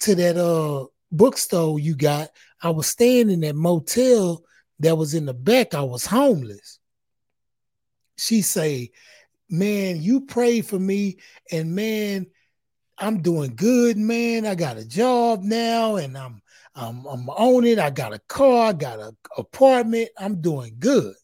to 0.01 0.15
that 0.15 0.37
uh 0.37 0.85
bookstore 1.11 1.79
you 1.79 1.95
got. 1.95 2.29
I 2.61 2.69
was 2.69 2.87
staying 2.87 3.29
in 3.29 3.41
that 3.41 3.55
motel 3.55 4.43
that 4.79 4.97
was 4.97 5.13
in 5.13 5.25
the 5.25 5.33
back, 5.33 5.73
I 5.73 5.81
was 5.81 6.05
homeless. 6.05 6.79
She 8.17 8.41
say, 8.41 8.91
man, 9.49 10.01
you 10.01 10.21
prayed 10.21 10.65
for 10.65 10.79
me, 10.79 11.17
and 11.51 11.75
man, 11.75 12.27
I'm 12.97 13.21
doing 13.21 13.55
good, 13.55 13.97
man. 13.97 14.45
I 14.45 14.55
got 14.55 14.77
a 14.77 14.85
job 14.85 15.41
now, 15.41 15.95
and 15.95 16.17
I'm 16.17 16.41
I'm 16.75 17.05
I'm 17.05 17.29
on 17.29 17.65
it. 17.65 17.79
I 17.79 17.89
got 17.89 18.13
a 18.13 18.19
car, 18.19 18.69
I 18.69 18.73
got 18.73 18.99
an 18.99 19.17
apartment. 19.37 20.09
I'm 20.17 20.41
doing 20.41 20.75
good. 20.79 21.15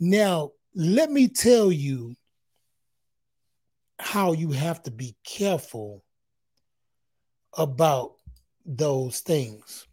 Now, 0.00 0.52
let 0.74 1.10
me 1.10 1.28
tell 1.28 1.70
you 1.70 2.16
how 3.98 4.32
you 4.32 4.50
have 4.50 4.82
to 4.82 4.90
be 4.90 5.16
careful 5.24 6.04
about 7.56 8.14
those 8.66 9.20
things. 9.20 9.86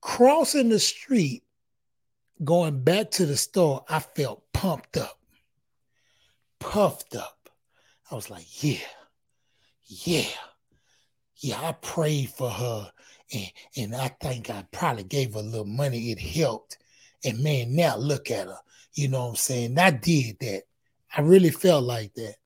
Crossing 0.00 0.68
the 0.68 0.78
street, 0.78 1.42
going 2.44 2.82
back 2.82 3.10
to 3.12 3.26
the 3.26 3.36
store, 3.36 3.84
I 3.88 3.98
felt 3.98 4.44
pumped 4.52 4.96
up, 4.96 5.18
puffed 6.60 7.16
up. 7.16 7.50
I 8.10 8.14
was 8.14 8.30
like, 8.30 8.62
yeah, 8.62 8.78
yeah, 9.86 10.28
yeah, 11.38 11.60
I 11.60 11.72
prayed 11.72 12.30
for 12.30 12.50
her. 12.50 12.90
And, 13.32 13.52
and 13.76 13.94
I 13.94 14.08
think 14.20 14.50
I 14.50 14.64
probably 14.72 15.04
gave 15.04 15.34
her 15.34 15.40
a 15.40 15.42
little 15.42 15.64
money. 15.64 16.10
It 16.10 16.20
helped. 16.20 16.78
And 17.24 17.42
man, 17.42 17.74
now 17.74 17.96
look 17.96 18.30
at 18.30 18.46
her. 18.46 18.58
You 18.94 19.08
know 19.08 19.24
what 19.24 19.30
I'm 19.30 19.36
saying? 19.36 19.78
I 19.78 19.90
did 19.90 20.38
that. 20.40 20.62
I 21.16 21.20
really 21.20 21.50
felt 21.50 21.84
like 21.84 22.14
that. 22.14 22.36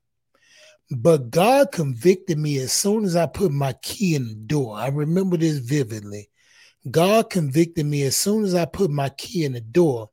But 0.91 1.31
God 1.31 1.71
convicted 1.71 2.39
me 2.39 2.59
as 2.59 2.73
soon 2.73 3.05
as 3.05 3.15
I 3.15 3.27
put 3.27 3.53
my 3.53 3.75
key 3.75 4.17
in 4.17 4.27
the 4.27 4.35
door. 4.35 4.77
I 4.77 4.89
remember 4.89 5.37
this 5.37 5.59
vividly. 5.59 6.31
God 6.91 7.31
convicted 7.31 7.87
me 7.87 8.03
as 8.03 8.17
soon 8.17 8.45
as 8.45 8.55
I 8.55 8.65
put 8.65 8.91
my 8.91 9.11
key 9.11 9.45
in 9.45 9.53
the 9.53 9.61
door. 9.61 10.11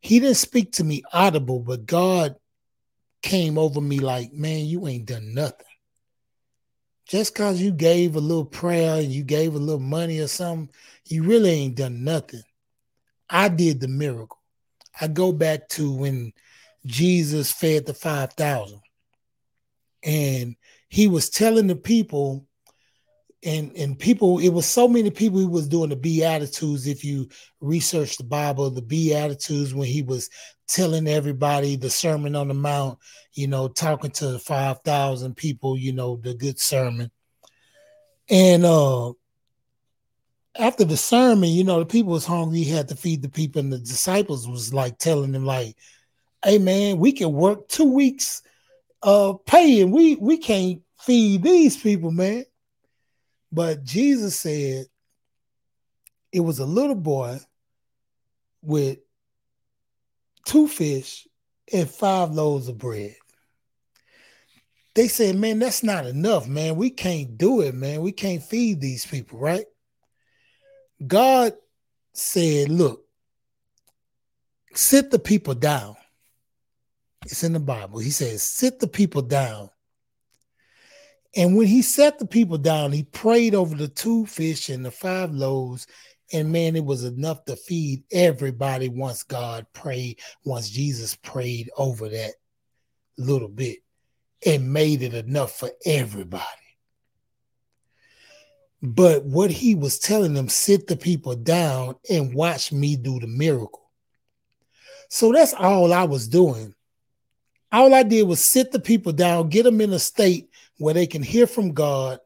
He 0.00 0.20
didn't 0.20 0.36
speak 0.36 0.72
to 0.72 0.84
me 0.84 1.02
audible, 1.12 1.60
but 1.60 1.86
God 1.86 2.36
came 3.22 3.56
over 3.56 3.80
me 3.80 4.00
like, 4.00 4.32
man, 4.32 4.66
you 4.66 4.86
ain't 4.86 5.06
done 5.06 5.32
nothing. 5.34 5.66
Just 7.10 7.34
because 7.34 7.60
you 7.60 7.72
gave 7.72 8.14
a 8.14 8.20
little 8.20 8.44
prayer 8.44 9.00
and 9.00 9.10
you 9.10 9.24
gave 9.24 9.56
a 9.56 9.58
little 9.58 9.80
money 9.80 10.20
or 10.20 10.28
something, 10.28 10.70
you 11.06 11.24
really 11.24 11.50
ain't 11.50 11.74
done 11.74 12.04
nothing. 12.04 12.44
I 13.28 13.48
did 13.48 13.80
the 13.80 13.88
miracle. 13.88 14.38
I 15.00 15.08
go 15.08 15.32
back 15.32 15.68
to 15.70 15.92
when 15.92 16.32
Jesus 16.86 17.50
fed 17.50 17.86
the 17.86 17.94
5,000 17.94 18.80
and 20.04 20.54
he 20.88 21.08
was 21.08 21.30
telling 21.30 21.66
the 21.66 21.74
people 21.74 22.46
and 23.42 23.72
and 23.76 23.98
people 23.98 24.38
it 24.38 24.50
was 24.50 24.66
so 24.66 24.86
many 24.86 25.10
people 25.10 25.38
he 25.38 25.46
was 25.46 25.68
doing 25.68 25.88
the 25.88 25.96
beatitudes 25.96 26.86
if 26.86 27.04
you 27.04 27.28
research 27.60 28.16
the 28.16 28.24
bible 28.24 28.68
the 28.70 28.82
beatitudes 28.82 29.74
when 29.74 29.86
he 29.86 30.02
was 30.02 30.28
telling 30.68 31.08
everybody 31.08 31.74
the 31.74 31.88
sermon 31.88 32.36
on 32.36 32.48
the 32.48 32.54
mount 32.54 32.98
you 33.32 33.46
know 33.46 33.66
talking 33.66 34.10
to 34.10 34.38
5000 34.38 35.34
people 35.36 35.76
you 35.78 35.92
know 35.92 36.16
the 36.16 36.34
good 36.34 36.58
sermon 36.58 37.10
and 38.28 38.64
uh 38.64 39.10
after 40.58 40.84
the 40.84 40.96
sermon 40.96 41.48
you 41.48 41.64
know 41.64 41.78
the 41.78 41.86
people 41.86 42.12
was 42.12 42.26
hungry 42.26 42.58
he 42.58 42.70
had 42.70 42.88
to 42.88 42.96
feed 42.96 43.22
the 43.22 43.28
people 43.28 43.60
and 43.60 43.72
the 43.72 43.78
disciples 43.78 44.46
was 44.46 44.74
like 44.74 44.98
telling 44.98 45.32
them 45.32 45.46
like 45.46 45.76
hey 46.44 46.58
man 46.58 46.98
we 46.98 47.10
can 47.10 47.32
work 47.32 47.68
two 47.68 47.90
weeks 47.90 48.42
uh 49.02 49.34
paying. 49.46 49.90
We 49.90 50.16
we 50.16 50.38
can't 50.38 50.82
feed 51.00 51.42
these 51.42 51.76
people, 51.76 52.10
man. 52.10 52.44
But 53.52 53.84
Jesus 53.84 54.38
said 54.38 54.86
it 56.32 56.40
was 56.40 56.58
a 56.58 56.66
little 56.66 56.94
boy 56.94 57.40
with 58.62 58.98
two 60.44 60.68
fish 60.68 61.26
and 61.72 61.88
five 61.90 62.30
loaves 62.30 62.68
of 62.68 62.78
bread. 62.78 63.16
They 64.94 65.08
said, 65.08 65.36
man, 65.36 65.60
that's 65.60 65.82
not 65.82 66.06
enough, 66.06 66.48
man. 66.48 66.76
We 66.76 66.90
can't 66.90 67.38
do 67.38 67.60
it, 67.60 67.74
man. 67.74 68.00
We 68.00 68.12
can't 68.12 68.42
feed 68.42 68.80
these 68.80 69.06
people, 69.06 69.38
right? 69.38 69.64
God 71.06 71.54
said, 72.12 72.68
look, 72.68 73.04
sit 74.74 75.10
the 75.10 75.18
people 75.18 75.54
down. 75.54 75.96
It's 77.24 77.44
in 77.44 77.52
the 77.52 77.60
Bible. 77.60 77.98
He 77.98 78.10
says, 78.10 78.42
sit 78.42 78.80
the 78.80 78.88
people 78.88 79.22
down. 79.22 79.70
And 81.36 81.56
when 81.56 81.66
he 81.68 81.82
set 81.82 82.18
the 82.18 82.26
people 82.26 82.58
down, 82.58 82.92
he 82.92 83.04
prayed 83.04 83.54
over 83.54 83.76
the 83.76 83.88
two 83.88 84.26
fish 84.26 84.68
and 84.68 84.84
the 84.84 84.90
five 84.90 85.32
loaves. 85.32 85.86
And 86.32 86.52
man, 86.52 86.76
it 86.76 86.84
was 86.84 87.04
enough 87.04 87.44
to 87.46 87.56
feed 87.56 88.04
everybody 88.12 88.88
once 88.88 89.22
God 89.22 89.66
prayed, 89.72 90.20
once 90.44 90.70
Jesus 90.70 91.16
prayed 91.16 91.70
over 91.76 92.08
that 92.08 92.34
little 93.18 93.48
bit. 93.48 93.78
and 94.46 94.72
made 94.72 95.02
it 95.02 95.14
enough 95.14 95.52
for 95.58 95.70
everybody. 95.84 96.44
But 98.82 99.24
what 99.24 99.50
he 99.50 99.74
was 99.74 99.98
telling 99.98 100.34
them, 100.34 100.48
sit 100.48 100.86
the 100.86 100.96
people 100.96 101.36
down 101.36 101.96
and 102.10 102.34
watch 102.34 102.72
me 102.72 102.96
do 102.96 103.20
the 103.20 103.26
miracle. 103.26 103.90
So 105.10 105.32
that's 105.32 105.54
all 105.54 105.92
I 105.92 106.04
was 106.04 106.28
doing. 106.28 106.74
All 107.72 107.94
I 107.94 108.02
did 108.02 108.26
was 108.26 108.40
sit 108.40 108.72
the 108.72 108.80
people 108.80 109.12
down, 109.12 109.48
get 109.50 109.64
them 109.64 109.80
in 109.80 109.92
a 109.92 109.98
state 109.98 110.49
where 110.80 110.94
they 110.94 111.06
can 111.06 111.22
hear 111.22 111.46
from 111.46 111.72
God 111.74 112.18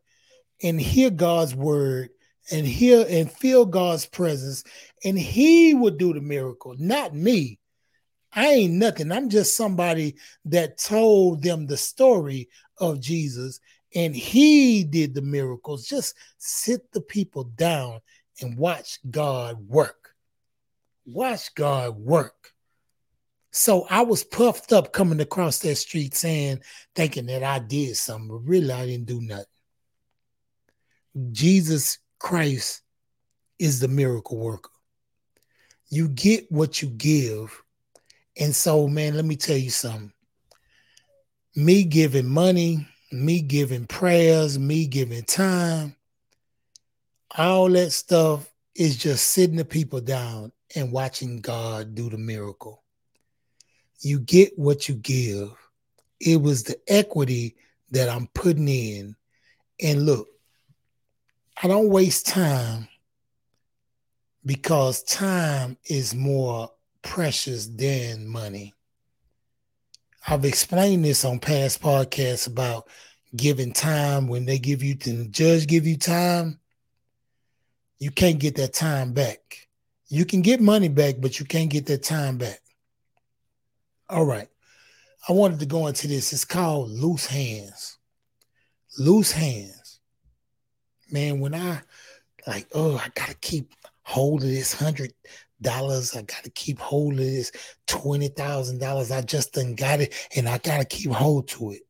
and 0.62 0.80
hear 0.80 1.10
God's 1.10 1.54
word 1.54 2.10
and 2.50 2.66
hear 2.66 3.04
and 3.08 3.30
feel 3.30 3.64
God's 3.66 4.06
presence, 4.06 4.64
and 5.04 5.18
He 5.18 5.74
would 5.74 5.98
do 5.98 6.12
the 6.12 6.20
miracle, 6.20 6.74
not 6.78 7.14
me. 7.14 7.58
I 8.32 8.46
ain't 8.48 8.74
nothing. 8.74 9.12
I'm 9.12 9.28
just 9.28 9.56
somebody 9.56 10.16
that 10.46 10.78
told 10.78 11.42
them 11.42 11.66
the 11.66 11.76
story 11.76 12.48
of 12.78 13.00
Jesus, 13.00 13.60
and 13.94 14.14
He 14.14 14.84
did 14.84 15.14
the 15.14 15.22
miracles. 15.22 15.86
Just 15.86 16.14
sit 16.38 16.92
the 16.92 17.00
people 17.00 17.44
down 17.44 18.00
and 18.40 18.56
watch 18.56 18.98
God 19.10 19.66
work. 19.68 20.14
Watch 21.06 21.54
God 21.54 21.96
work. 21.96 22.53
So 23.56 23.86
I 23.88 24.02
was 24.02 24.24
puffed 24.24 24.72
up 24.72 24.92
coming 24.92 25.20
across 25.20 25.60
that 25.60 25.76
street 25.76 26.16
saying, 26.16 26.58
thinking 26.96 27.26
that 27.26 27.44
I 27.44 27.60
did 27.60 27.96
something, 27.96 28.26
but 28.26 28.38
really 28.38 28.72
I 28.72 28.84
didn't 28.84 29.06
do 29.06 29.20
nothing. 29.20 29.44
Jesus 31.30 31.98
Christ 32.18 32.82
is 33.60 33.78
the 33.78 33.86
miracle 33.86 34.38
worker. 34.38 34.72
You 35.88 36.08
get 36.08 36.50
what 36.50 36.82
you 36.82 36.88
give. 36.88 37.62
And 38.36 38.52
so, 38.52 38.88
man, 38.88 39.14
let 39.14 39.24
me 39.24 39.36
tell 39.36 39.56
you 39.56 39.70
something. 39.70 40.12
Me 41.54 41.84
giving 41.84 42.26
money, 42.26 42.88
me 43.12 43.40
giving 43.40 43.86
prayers, 43.86 44.58
me 44.58 44.88
giving 44.88 45.22
time, 45.22 45.94
all 47.38 47.68
that 47.68 47.92
stuff 47.92 48.52
is 48.74 48.96
just 48.96 49.28
sitting 49.28 49.56
the 49.56 49.64
people 49.64 50.00
down 50.00 50.50
and 50.74 50.90
watching 50.90 51.40
God 51.40 51.94
do 51.94 52.10
the 52.10 52.18
miracle 52.18 52.83
you 54.04 54.18
get 54.20 54.58
what 54.58 54.88
you 54.88 54.94
give. 54.94 55.52
It 56.20 56.40
was 56.40 56.64
the 56.64 56.78
equity 56.88 57.56
that 57.90 58.08
I'm 58.08 58.28
putting 58.28 58.68
in. 58.68 59.16
And 59.82 60.06
look, 60.06 60.28
I 61.62 61.68
don't 61.68 61.88
waste 61.88 62.26
time 62.26 62.88
because 64.44 65.02
time 65.04 65.76
is 65.86 66.14
more 66.14 66.70
precious 67.02 67.66
than 67.66 68.28
money. 68.28 68.74
I've 70.26 70.44
explained 70.44 71.04
this 71.04 71.24
on 71.24 71.38
past 71.38 71.82
podcasts 71.82 72.46
about 72.46 72.88
giving 73.36 73.72
time 73.72 74.28
when 74.28 74.46
they 74.46 74.58
give 74.58 74.82
you 74.82 74.94
the 74.94 75.26
judge 75.28 75.66
give 75.66 75.86
you 75.86 75.96
time 75.96 76.58
you 77.98 78.10
can't 78.10 78.38
get 78.38 78.54
that 78.54 78.72
time 78.72 79.12
back 79.12 79.68
you 80.06 80.24
can 80.24 80.40
get 80.40 80.60
money 80.60 80.88
back 80.88 81.16
but 81.18 81.40
you 81.40 81.46
can't 81.46 81.70
get 81.70 81.86
that 81.86 82.02
time 82.04 82.38
back 82.38 82.60
all 84.08 84.24
right. 84.24 84.48
I 85.28 85.32
wanted 85.32 85.60
to 85.60 85.66
go 85.66 85.86
into 85.86 86.06
this. 86.06 86.32
It's 86.32 86.44
called 86.44 86.90
loose 86.90 87.26
hands. 87.26 87.98
Loose 88.98 89.32
hands. 89.32 90.00
Man, 91.10 91.40
when 91.40 91.54
I 91.54 91.80
like, 92.46 92.66
oh, 92.74 92.96
I 92.96 93.08
gotta 93.14 93.34
keep 93.34 93.72
hold 94.02 94.42
of 94.42 94.48
this 94.48 94.72
hundred 94.72 95.12
dollars. 95.60 96.14
I 96.14 96.22
gotta 96.22 96.50
keep 96.50 96.78
hold 96.78 97.14
of 97.14 97.18
this 97.18 97.52
twenty 97.86 98.28
thousand 98.28 98.80
dollars. 98.80 99.10
I 99.10 99.22
just 99.22 99.54
done 99.54 99.74
got 99.74 100.00
it, 100.00 100.14
and 100.36 100.48
I 100.48 100.58
gotta 100.58 100.84
keep 100.84 101.10
hold 101.10 101.48
to 101.48 101.72
it. 101.72 101.82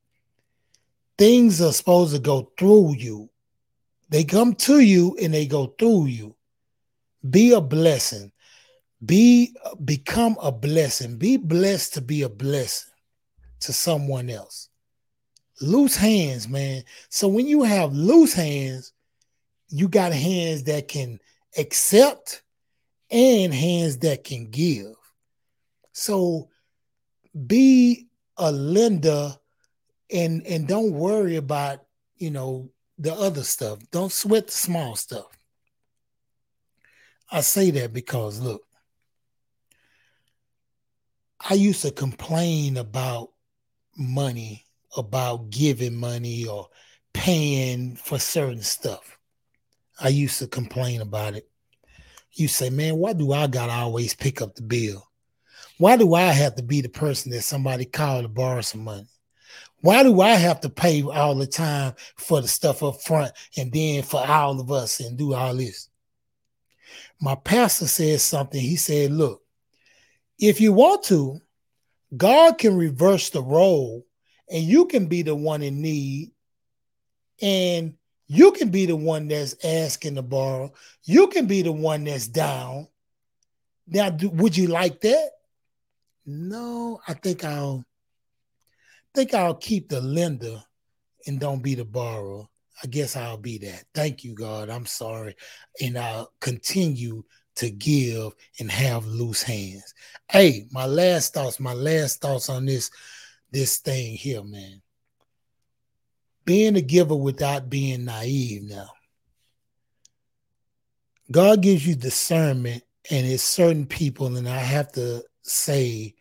Things 1.19 1.61
are 1.61 1.73
supposed 1.73 2.15
to 2.15 2.21
go 2.21 2.53
through 2.59 2.95
you. 2.97 3.31
They 4.09 4.25
come 4.25 4.55
to 4.55 4.81
you 4.81 5.17
and 5.21 5.33
they 5.33 5.47
go 5.47 5.67
through 5.79 6.07
you. 6.07 6.37
Be 7.29 7.53
a 7.53 7.61
blessing. 7.61 8.33
Be 9.05 9.55
become 9.85 10.37
a 10.41 10.53
blessing. 10.53 11.17
Be 11.17 11.37
blessed 11.37 11.95
to 11.95 12.01
be 12.01 12.23
a 12.23 12.29
blessing 12.29 12.93
to 13.61 13.73
someone 13.73 14.31
else. 14.31 14.69
Loose 15.61 15.97
hands, 15.97 16.49
man. 16.49 16.85
So 17.09 17.29
when 17.29 17.47
you 17.47 17.63
have 17.63 17.93
loose 17.93 18.35
hands, 18.35 18.93
you 19.69 19.89
got 19.89 20.13
hands 20.13 20.65
that 20.65 20.89
can 20.89 21.19
accept 21.57 22.43
and 23.11 23.53
hands 23.53 23.99
that 23.99 24.25
can 24.25 24.51
give. 24.51 24.95
So 25.93 26.49
be 27.47 28.09
a 28.37 28.51
lender 28.53 29.37
and 30.13 30.47
and 30.47 30.69
don't 30.69 30.93
worry 30.93 31.37
about, 31.37 31.81
you 32.17 32.31
know, 32.31 32.71
the 32.99 33.13
other 33.13 33.43
stuff. 33.43 33.79
Don't 33.91 34.13
sweat 34.13 34.47
the 34.47 34.53
small 34.53 34.97
stuff. 34.97 35.27
I 37.31 37.41
say 37.41 37.71
that 37.73 37.93
because 37.93 38.41
look, 38.41 38.63
I 41.41 41.55
used 41.55 41.83
to 41.83 41.91
complain 41.91 42.77
about 42.77 43.31
money, 43.97 44.65
about 44.97 45.51
giving 45.51 45.95
money 45.95 46.47
or 46.47 46.69
paying 47.13 47.97
for 47.97 48.19
certain 48.19 48.63
stuff. 48.63 49.19
I 50.01 50.09
used 50.09 50.39
to 50.41 50.47
complain 50.47 51.01
about 51.01 51.35
it. 51.35 51.49
You 52.33 52.49
say, 52.49 52.71
man, 52.71 52.97
why 52.97 53.13
do 53.13 53.33
I 53.33 53.47
gotta 53.47 53.73
always 53.73 54.15
pick 54.15 54.43
up 54.43 54.55
the 54.55 54.63
bill? 54.63 55.09
Why 55.79 55.97
do 55.97 56.15
I 56.15 56.33
have 56.33 56.57
to 56.57 56.63
be 56.63 56.81
the 56.81 56.89
person 56.89 57.31
that 57.33 57.43
somebody 57.43 57.85
called 57.85 58.23
to 58.23 58.29
borrow 58.29 58.61
some 58.61 58.85
money? 58.85 59.07
Why 59.81 60.03
do 60.03 60.21
I 60.21 60.31
have 60.31 60.61
to 60.63 60.71
pay 60.71 61.03
all 61.03 61.35
the 61.35 61.47
time 61.47 61.95
for 62.17 62.41
the 62.41 62.49
stuff 62.49 62.83
up 62.83 63.03
front 63.03 63.33
and 63.57 63.71
then 63.73 64.03
for 64.03 64.27
all 64.27 64.59
of 64.59 64.73
us 64.73 65.01
and 65.01 65.19
do 65.19 65.35
all 65.35 65.55
this? 65.55 65.89
My 67.21 67.35
pastor 67.35 67.87
said 67.87 68.21
something. 68.21 68.61
He 68.61 68.77
said, 68.77 69.13
Look, 69.13 69.44
if 70.39 70.61
you 70.61 70.73
want 70.73 71.05
to, 71.05 71.41
God 72.17 72.59
can 72.59 72.77
reverse 72.77 73.31
the 73.31 73.43
role 73.43 74.07
and 74.51 74.63
you 74.63 74.87
can 74.87 75.07
be 75.07 75.23
the 75.23 75.35
one 75.35 75.63
in 75.63 75.81
need 75.81 76.33
and 77.41 77.95
you 78.27 78.53
can 78.53 78.71
be 78.71 78.87
the 78.87 78.97
one 78.97 79.29
that's 79.29 79.57
asking 79.65 80.15
to 80.15 80.23
borrow. 80.23 80.73
You 81.05 81.29
can 81.29 81.47
be 81.47 81.63
the 81.63 81.73
one 81.73 82.05
that's 82.05 82.27
down. 82.27 82.89
Now, 83.87 84.11
do, 84.11 84.31
would 84.31 84.57
you 84.57 84.69
like 84.69 85.01
that? 85.03 85.31
No, 86.27 87.01
I 87.07 87.15
think 87.15 87.45
I'll 87.45 87.85
think 89.15 89.35
I'll 89.35 89.55
keep 89.55 89.89
the 89.89 90.01
lender 90.01 90.63
and 91.27 91.39
don't 91.39 91.63
be 91.63 91.75
the 91.75 91.85
borrower. 91.85 92.47
I 92.83 92.87
guess 92.87 93.15
I'll 93.15 93.37
be 93.37 93.59
that. 93.59 93.85
Thank 93.95 94.25
you, 94.25 94.35
God. 94.35 94.69
I'm 94.69 94.87
sorry. 94.87 95.37
And 95.81 95.97
I'll 95.97 96.33
continue 96.41 97.23
to 97.57 97.71
give 97.71 98.33
and 98.59 98.71
have 98.71 99.07
loose 99.07 99.43
hands. 99.43 99.95
Hey, 100.31 100.67
my 100.71 100.87
last 100.87 101.35
thoughts, 101.35 101.61
my 101.61 101.73
last 101.73 102.21
thoughts 102.21 102.49
on 102.49 102.65
this 102.65 102.91
this 103.51 103.79
thing 103.79 104.15
here, 104.15 104.43
man. 104.43 104.83
Being 106.45 106.77
a 106.77 106.81
giver 106.81 107.15
without 107.15 107.71
being 107.71 108.05
naive 108.05 108.65
now. 108.65 108.91
God 111.31 111.63
gives 111.63 111.87
you 111.87 111.95
discernment, 111.95 112.83
and 113.11 113.27
it's 113.27 113.43
certain 113.43 113.87
people, 113.87 114.37
and 114.37 114.49
I 114.49 114.59
have 114.59 114.93
to 114.93 115.23
say, 115.43 116.15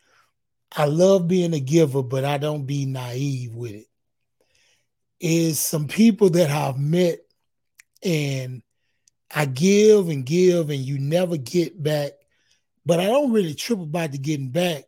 I 0.71 0.85
love 0.85 1.27
being 1.27 1.53
a 1.53 1.59
giver, 1.59 2.03
but 2.03 2.23
I 2.23 2.37
don't 2.37 2.65
be 2.65 2.85
naive 2.85 3.53
with 3.55 3.73
it. 3.73 3.87
Is 5.19 5.59
some 5.59 5.87
people 5.87 6.29
that 6.31 6.49
I've 6.49 6.79
met 6.79 7.19
and 8.03 8.61
I 9.35 9.45
give 9.45 10.09
and 10.09 10.25
give 10.25 10.69
and 10.69 10.79
you 10.79 10.99
never 10.99 11.37
get 11.37 11.81
back, 11.81 12.11
but 12.85 12.99
I 12.99 13.05
don't 13.05 13.31
really 13.31 13.53
trip 13.53 13.79
about 13.79 14.11
the 14.11 14.17
getting 14.17 14.49
back. 14.49 14.83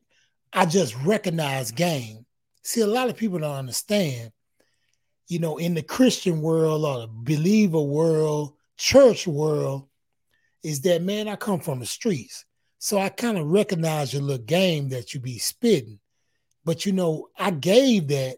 I 0.54 0.66
just 0.66 0.96
recognize 1.04 1.72
game. 1.72 2.26
See, 2.64 2.82
a 2.82 2.88
lot 2.88 3.10
of 3.10 3.18
people 3.18 3.40
don't 3.40 3.56
understand, 3.56 4.32
you 5.28 5.40
know, 5.40 5.58
in 5.58 5.74
the 5.74 5.82
Christian 5.82 6.42
world 6.42 6.86
or 6.86 7.02
the 7.02 7.08
believer 7.08 7.82
world, 7.82 8.54
church 8.78 9.28
world, 9.28 9.88
is 10.64 10.82
that 10.82 11.02
man, 11.02 11.28
I 11.28 11.36
come 11.36 11.60
from 11.60 11.80
the 11.80 11.86
streets. 11.86 12.46
So 12.78 13.00
I 13.00 13.10
kind 13.10 13.38
of 13.38 13.48
recognize 13.48 14.14
your 14.14 14.22
little 14.22 14.46
game 14.46 14.90
that 14.90 15.14
you 15.14 15.20
be 15.20 15.40
spitting. 15.40 16.00
But 16.64 16.86
you 16.86 16.92
know, 16.92 17.30
I 17.38 17.52
gave 17.52 18.10
that 18.10 18.38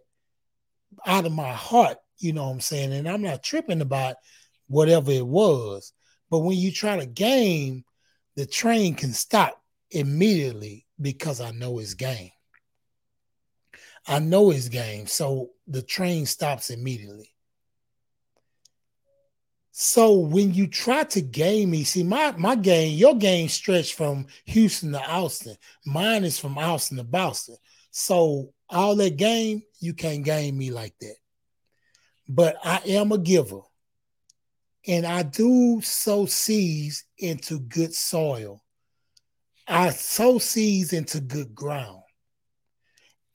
out 1.05 1.25
of 1.25 1.31
my 1.31 1.51
heart, 1.51 1.97
you 2.17 2.33
know 2.33 2.45
what 2.45 2.51
I'm 2.51 2.59
saying? 2.61 2.93
And 2.93 3.10
I'm 3.10 3.21
not 3.21 3.43
tripping 3.43 3.82
about 3.82 4.15
whatever 4.67 5.12
it 5.12 5.25
was. 5.25 5.93
But 6.29 6.39
when 6.39 6.57
you 6.57 6.71
try 6.71 6.97
to 6.97 7.05
game, 7.05 7.83
the 8.35 8.45
train 8.45 8.95
can 8.95 9.13
stop 9.13 9.61
immediately 9.91 10.85
because 10.99 11.41
I 11.41 11.51
know 11.51 11.79
it's 11.79 11.93
game. 11.93 12.31
I 14.07 14.19
know 14.19 14.51
it's 14.51 14.69
game. 14.69 15.07
So 15.07 15.51
the 15.67 15.81
train 15.81 16.25
stops 16.25 16.69
immediately. 16.69 17.33
So 19.79 20.13
when 20.13 20.55
you 20.55 20.67
try 20.67 21.03
to 21.03 21.21
game 21.21 21.69
me, 21.69 21.83
see 21.83 22.03
my 22.03 22.31
my 22.31 22.55
game, 22.55 22.97
your 22.97 23.15
game 23.15 23.47
stretched 23.47 23.93
from 23.93 24.25
Houston 24.45 24.93
to 24.93 24.99
Austin. 24.99 25.55
Mine 25.85 26.23
is 26.23 26.39
from 26.39 26.57
Austin 26.57 26.97
to 26.97 27.03
Boston. 27.03 27.57
So 27.91 28.53
all 28.69 28.95
that 28.95 29.17
game, 29.17 29.61
you 29.79 29.93
can't 29.93 30.23
game 30.25 30.57
me 30.57 30.71
like 30.71 30.95
that. 31.01 31.15
But 32.27 32.57
I 32.63 32.81
am 32.87 33.11
a 33.11 33.19
giver. 33.19 33.61
And 34.88 35.06
I 35.06 35.23
do 35.23 35.82
sow 35.82 36.26
seeds 36.26 37.04
into 37.17 37.60
good 37.60 37.93
soil. 37.93 38.63
I 39.67 39.89
sow 39.89 40.39
seeds 40.39 40.93
into 40.93 41.19
good 41.19 41.54
ground. 41.54 42.04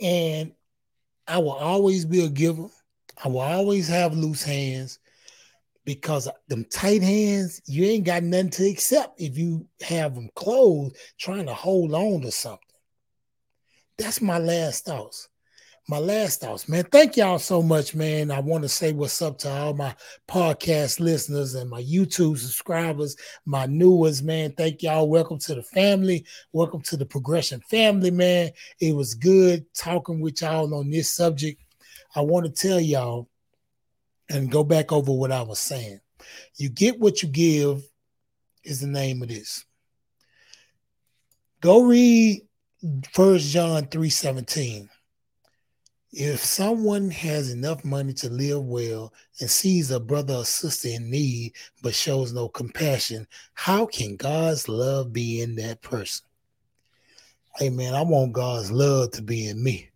And 0.01 0.53
I 1.29 1.39
will 1.39 1.53
always 1.53 2.07
be 2.07 2.25
a 2.25 2.29
giver. 2.29 2.69
I 3.23 3.29
will 3.29 3.41
always 3.41 3.87
have 3.89 4.17
loose 4.17 4.43
hands 4.43 4.99
because 5.85 6.29
them 6.49 6.65
tight 6.65 7.03
hands, 7.03 7.61
you 7.67 7.85
ain't 7.85 8.07
got 8.07 8.23
nothing 8.23 8.51
to 8.51 8.71
accept 8.71 9.21
if 9.21 9.37
you 9.37 9.67
have 9.83 10.15
them 10.15 10.31
closed 10.35 10.97
trying 11.19 11.47
to 11.47 11.55
hold 11.55 11.93
on 11.93 12.23
to 12.23 12.31
something. 12.31 12.59
That's 13.99 14.21
my 14.21 14.39
last 14.39 14.87
thoughts. 14.87 15.29
My 15.89 15.99
last 15.99 16.41
thoughts, 16.41 16.69
man. 16.69 16.85
Thank 16.85 17.17
y'all 17.17 17.41
so 17.41 17.61
much, 17.61 17.93
man. 17.93 18.31
I 18.31 18.39
want 18.39 18.63
to 18.63 18.69
say 18.69 18.93
what's 18.93 19.21
up 19.21 19.37
to 19.39 19.51
all 19.51 19.75
my 19.75 19.93
podcast 20.29 21.01
listeners 21.01 21.57
and 21.57 21.69
my 21.69 21.83
YouTube 21.83 22.39
subscribers, 22.39 23.17
my 23.47 23.67
new 23.67 23.91
ones, 23.91 24.23
man. 24.23 24.53
Thank 24.53 24.85
y'all. 24.85 25.09
Welcome 25.09 25.41
to 25.41 25.57
the 25.57 25.63
family. 25.65 26.25
Welcome 26.53 26.83
to 26.83 26.97
the 26.97 27.05
progression 27.05 27.61
family, 27.69 28.13
man. 28.13 28.53
It 28.81 28.95
was 28.95 29.15
good 29.15 29.67
talking 29.75 30.21
with 30.21 30.41
y'all 30.41 30.73
on 30.73 30.89
this 30.89 31.11
subject. 31.11 31.61
I 32.15 32.21
want 32.21 32.47
to 32.47 32.53
tell 32.53 32.81
y'all 32.81 33.29
and 34.31 34.53
go 34.53 34.63
back 34.63 34.93
over 34.93 35.13
what 35.13 35.33
I 35.33 35.43
was 35.43 35.59
saying. 35.59 35.99
You 36.59 36.69
get 36.69 37.01
what 37.01 37.25
you 37.25 37.29
give 37.29 37.83
is 38.63 38.81
the 38.81 38.87
name 38.87 39.21
of 39.21 39.29
this. 39.29 39.65
Go 41.61 41.83
read 41.83 42.43
First 43.13 43.49
John 43.49 43.87
3:17. 43.87 44.89
If 46.13 46.45
someone 46.45 47.11
has 47.11 47.51
enough 47.51 47.87
money 47.87 48.13
to 48.15 48.29
live 48.29 48.63
well 48.63 49.15
and 49.41 49.51
sees 49.51 49.91
a 49.91 49.99
brother 49.99 50.35
or 50.35 50.45
sister 50.45 50.89
in 50.89 51.11
need 51.11 51.55
but 51.83 51.95
shows 51.95 52.35
no 52.35 52.51
compassion, 52.51 53.27
how 53.55 53.87
can 53.87 54.17
God's 54.17 54.69
love 54.69 55.15
be 55.15 55.41
in 55.41 55.55
that 55.57 55.81
person? 55.81 56.27
Hey 57.57 57.71
man, 57.71 57.95
I 57.95 58.03
want 58.03 58.35
God's 58.35 58.71
love 58.71 59.13
to 59.13 59.23
be 59.23 59.49
in 59.49 59.63
me. 59.63 59.89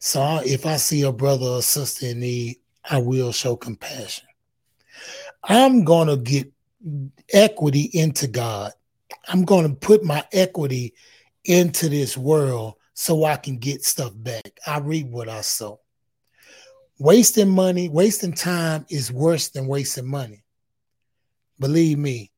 So 0.00 0.40
if 0.44 0.66
I 0.66 0.76
see 0.78 1.02
a 1.02 1.12
brother 1.12 1.46
or 1.46 1.62
sister 1.62 2.06
in 2.06 2.20
need, 2.20 2.56
I 2.88 2.98
will 2.98 3.30
show 3.30 3.54
compassion. 3.54 4.26
I'm 5.44 5.84
going 5.84 6.08
to 6.08 6.16
get 6.16 6.52
equity 7.32 7.90
into 7.92 8.26
God. 8.26 8.72
I'm 9.28 9.44
going 9.44 9.68
to 9.68 9.74
put 9.76 10.02
my 10.02 10.24
equity 10.32 10.94
into 11.44 11.88
this 11.88 12.16
world 12.16 12.74
so 12.98 13.24
I 13.24 13.36
can 13.36 13.58
get 13.58 13.84
stuff 13.84 14.12
back. 14.16 14.58
I 14.66 14.78
reap 14.78 15.08
what 15.08 15.28
I 15.28 15.42
sow. 15.42 15.80
Wasting 16.98 17.50
money, 17.50 17.90
wasting 17.90 18.32
time 18.32 18.86
is 18.88 19.12
worse 19.12 19.50
than 19.50 19.66
wasting 19.66 20.06
money. 20.06 20.42
Believe 21.60 21.98
me, 21.98 22.32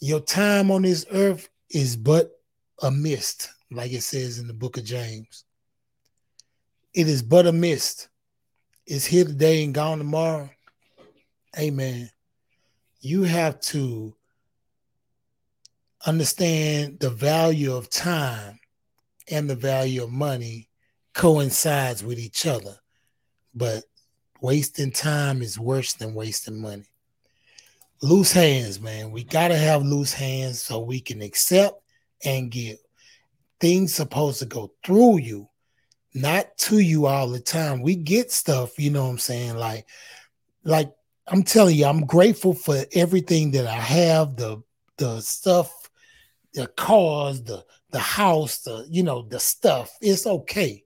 your 0.00 0.20
time 0.20 0.70
on 0.70 0.80
this 0.80 1.04
earth 1.12 1.50
is 1.70 1.94
but 1.94 2.30
a 2.82 2.90
mist, 2.90 3.50
like 3.70 3.92
it 3.92 4.02
says 4.02 4.38
in 4.38 4.46
the 4.46 4.54
book 4.54 4.78
of 4.78 4.84
James. 4.84 5.44
It 6.94 7.06
is 7.06 7.22
but 7.22 7.46
a 7.46 7.52
mist 7.52 8.08
It's 8.86 9.04
here 9.04 9.26
today 9.26 9.62
and 9.62 9.74
gone 9.74 9.98
tomorrow, 9.98 10.48
amen. 11.58 12.10
You 13.00 13.24
have 13.24 13.60
to 13.60 14.16
understand 16.06 16.98
the 16.98 17.10
value 17.10 17.74
of 17.74 17.90
time 17.90 18.58
and 19.28 19.48
the 19.48 19.54
value 19.54 20.02
of 20.02 20.10
money 20.10 20.68
coincides 21.14 22.04
with 22.04 22.18
each 22.18 22.46
other. 22.46 22.76
But 23.54 23.84
wasting 24.40 24.92
time 24.92 25.42
is 25.42 25.58
worse 25.58 25.94
than 25.94 26.14
wasting 26.14 26.60
money. 26.60 26.86
Loose 28.02 28.32
hands, 28.32 28.80
man. 28.80 29.10
We 29.10 29.24
got 29.24 29.48
to 29.48 29.56
have 29.56 29.82
loose 29.82 30.12
hands 30.12 30.60
so 30.60 30.80
we 30.80 31.00
can 31.00 31.22
accept 31.22 31.80
and 32.24 32.50
give. 32.50 32.76
Things 33.58 33.94
supposed 33.94 34.38
to 34.40 34.46
go 34.46 34.72
through 34.84 35.18
you 35.18 35.48
not 36.16 36.56
to 36.56 36.78
you 36.78 37.06
all 37.06 37.28
the 37.28 37.40
time. 37.40 37.82
We 37.82 37.94
get 37.94 38.32
stuff, 38.32 38.78
you 38.78 38.90
know 38.90 39.04
what 39.04 39.10
I'm 39.10 39.18
saying? 39.18 39.56
Like, 39.56 39.86
like 40.64 40.90
I'm 41.28 41.42
telling 41.42 41.76
you, 41.76 41.84
I'm 41.84 42.06
grateful 42.06 42.54
for 42.54 42.84
everything 42.92 43.50
that 43.52 43.66
I 43.66 43.78
have, 43.78 44.36
the 44.36 44.62
the 44.96 45.20
stuff, 45.20 45.70
the 46.54 46.68
cars, 46.68 47.42
the 47.42 47.62
the 47.96 48.02
house, 48.02 48.58
the 48.58 48.86
you 48.90 49.02
know, 49.02 49.22
the 49.22 49.40
stuff. 49.40 49.90
It's 50.02 50.26
okay. 50.26 50.84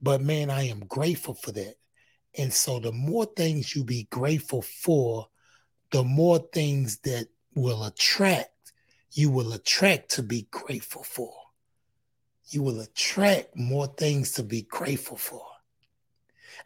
But 0.00 0.20
man, 0.20 0.48
I 0.48 0.68
am 0.68 0.86
grateful 0.86 1.34
for 1.34 1.50
that. 1.50 1.74
And 2.38 2.52
so 2.52 2.78
the 2.78 2.92
more 2.92 3.24
things 3.24 3.74
you 3.74 3.82
be 3.82 4.06
grateful 4.08 4.62
for, 4.62 5.26
the 5.90 6.04
more 6.04 6.38
things 6.38 6.98
that 6.98 7.26
will 7.56 7.82
attract, 7.82 8.72
you 9.10 9.28
will 9.28 9.54
attract 9.54 10.12
to 10.12 10.22
be 10.22 10.46
grateful 10.52 11.02
for. 11.02 11.34
You 12.50 12.62
will 12.62 12.78
attract 12.78 13.56
more 13.56 13.88
things 13.88 14.30
to 14.34 14.44
be 14.44 14.62
grateful 14.62 15.16
for. 15.16 15.44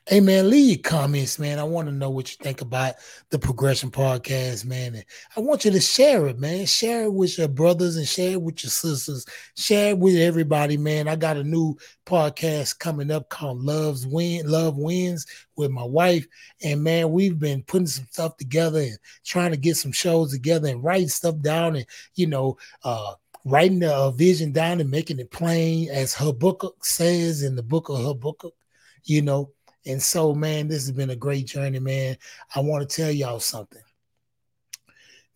Hey 0.08 0.20
man, 0.20 0.48
leave 0.50 0.68
your 0.68 0.78
comments, 0.84 1.36
man. 1.36 1.58
I 1.58 1.64
want 1.64 1.88
to 1.88 1.92
know 1.92 2.10
what 2.10 2.30
you 2.30 2.36
think 2.40 2.60
about 2.60 2.94
the 3.30 3.40
Progression 3.40 3.90
Podcast, 3.90 4.64
man. 4.64 4.94
And 4.94 5.04
I 5.36 5.40
want 5.40 5.64
you 5.64 5.72
to 5.72 5.80
share 5.80 6.28
it, 6.28 6.38
man. 6.38 6.64
Share 6.66 7.06
it 7.06 7.12
with 7.12 7.36
your 7.36 7.48
brothers 7.48 7.96
and 7.96 8.06
share 8.06 8.34
it 8.34 8.40
with 8.42 8.62
your 8.62 8.70
sisters. 8.70 9.26
Share 9.56 9.90
it 9.90 9.98
with 9.98 10.14
everybody, 10.14 10.76
man. 10.76 11.08
I 11.08 11.16
got 11.16 11.38
a 11.38 11.42
new 11.42 11.76
podcast 12.06 12.78
coming 12.78 13.10
up 13.10 13.28
called 13.30 13.64
Love's 13.64 14.06
Win, 14.06 14.48
Love 14.48 14.76
Wins 14.76 15.26
with 15.56 15.72
my 15.72 15.82
wife. 15.82 16.24
And 16.62 16.84
man, 16.84 17.10
we've 17.10 17.40
been 17.40 17.64
putting 17.64 17.88
some 17.88 18.06
stuff 18.08 18.36
together 18.36 18.78
and 18.78 18.98
trying 19.24 19.50
to 19.50 19.56
get 19.56 19.76
some 19.76 19.90
shows 19.90 20.30
together 20.30 20.68
and 20.68 20.84
writing 20.84 21.08
stuff 21.08 21.40
down 21.40 21.74
and 21.74 21.86
you 22.14 22.28
know, 22.28 22.58
uh 22.84 23.14
writing 23.44 23.82
a 23.82 24.12
vision 24.12 24.52
down 24.52 24.80
and 24.80 24.88
making 24.88 25.18
it 25.18 25.32
plain 25.32 25.90
as 25.90 26.14
Habakkuk 26.14 26.84
says 26.84 27.42
in 27.42 27.56
the 27.56 27.62
book 27.64 27.88
of 27.88 27.98
Habakkuk, 27.98 28.54
you 29.02 29.22
know 29.22 29.50
and 29.86 30.02
so, 30.02 30.34
man, 30.34 30.66
this 30.66 30.86
has 30.86 30.92
been 30.92 31.10
a 31.10 31.16
great 31.16 31.46
journey, 31.46 31.78
man. 31.78 32.16
I 32.54 32.60
want 32.60 32.88
to 32.88 32.96
tell 32.96 33.10
y'all 33.10 33.40
something. 33.40 33.82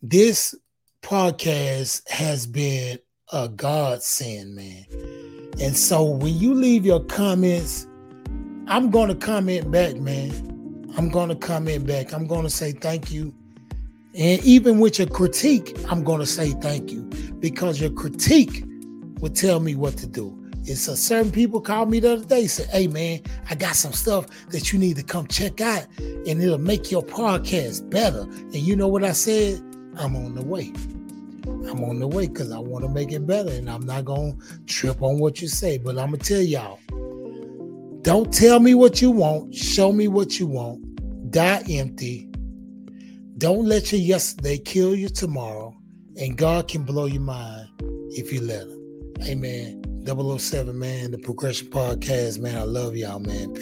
This 0.01 0.53
podcast 1.01 2.07
has 2.09 2.45
been 2.45 2.99
a 3.31 3.47
godsend, 3.47 4.55
man. 4.55 4.85
And 5.61 5.75
so 5.75 6.03
when 6.03 6.37
you 6.37 6.53
leave 6.53 6.85
your 6.85 7.03
comments, 7.05 7.87
I'm 8.67 8.89
going 8.89 9.07
to 9.07 9.15
comment 9.15 9.71
back, 9.71 9.95
man. 9.95 10.91
I'm 10.97 11.09
going 11.09 11.29
to 11.29 11.35
comment 11.35 11.87
back. 11.87 12.13
I'm 12.13 12.27
going 12.27 12.43
to 12.43 12.49
say 12.49 12.73
thank 12.73 13.11
you. 13.11 13.33
And 14.13 14.43
even 14.43 14.79
with 14.79 14.99
your 14.99 15.07
critique, 15.07 15.77
I'm 15.87 16.03
going 16.03 16.19
to 16.19 16.25
say 16.25 16.51
thank 16.51 16.91
you 16.91 17.03
because 17.39 17.79
your 17.79 17.91
critique 17.91 18.65
will 19.19 19.29
tell 19.29 19.61
me 19.61 19.75
what 19.75 19.95
to 19.97 20.07
do. 20.07 20.40
It's 20.63 20.87
a 20.87 20.95
certain 20.95 21.31
people 21.31 21.59
called 21.59 21.89
me 21.89 21.99
the 21.99 22.13
other 22.13 22.25
day, 22.25 22.45
said, 22.47 22.67
Hey 22.67 22.87
man, 22.87 23.21
I 23.49 23.55
got 23.55 23.75
some 23.75 23.93
stuff 23.93 24.27
that 24.49 24.71
you 24.71 24.79
need 24.79 24.95
to 24.97 25.03
come 25.03 25.27
check 25.27 25.59
out, 25.59 25.87
and 25.97 26.41
it'll 26.41 26.59
make 26.59 26.91
your 26.91 27.03
podcast 27.03 27.89
better. 27.89 28.21
And 28.21 28.55
you 28.55 28.75
know 28.75 28.87
what 28.87 29.03
I 29.03 29.11
said? 29.11 29.59
I'm 29.97 30.15
on 30.15 30.35
the 30.35 30.43
way. 30.43 30.71
I'm 31.47 31.83
on 31.83 31.99
the 31.99 32.07
way 32.07 32.27
because 32.27 32.51
I 32.51 32.59
want 32.59 32.85
to 32.85 32.89
make 32.89 33.11
it 33.11 33.25
better. 33.25 33.49
And 33.49 33.69
I'm 33.69 33.85
not 33.85 34.05
gonna 34.05 34.33
trip 34.67 35.01
on 35.01 35.19
what 35.19 35.41
you 35.41 35.47
say, 35.47 35.77
but 35.77 35.97
I'm 35.97 36.11
gonna 36.11 36.17
tell 36.17 36.41
y'all. 36.41 36.79
Don't 38.03 38.33
tell 38.33 38.59
me 38.59 38.75
what 38.75 39.01
you 39.01 39.11
want, 39.11 39.53
show 39.53 39.91
me 39.91 40.07
what 40.07 40.39
you 40.39 40.47
want. 40.47 41.31
Die 41.31 41.63
empty. 41.69 42.29
Don't 43.37 43.65
let 43.65 43.91
your 43.91 44.01
yesterday 44.01 44.57
kill 44.57 44.95
you 44.95 45.09
tomorrow. 45.09 45.75
And 46.17 46.37
God 46.37 46.67
can 46.67 46.83
blow 46.83 47.05
your 47.05 47.21
mind 47.21 47.69
if 48.09 48.31
you 48.31 48.41
let 48.41 48.67
him. 48.67 49.15
Amen. 49.23 49.80
007, 50.05 50.77
man, 50.77 51.11
the 51.11 51.17
Progression 51.19 51.67
Podcast, 51.67 52.39
man. 52.39 52.57
I 52.57 52.63
love 52.63 52.95
y'all, 52.95 53.19
man. 53.19 53.53
Peace. 53.53 53.59